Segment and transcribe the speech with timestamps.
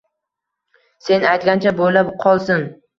[1.11, 2.71] Sen aytgancha bo`la qolsin